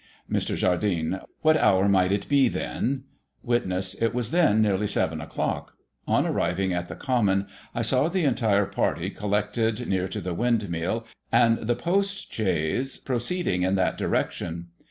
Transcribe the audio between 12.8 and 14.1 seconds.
proceeding in that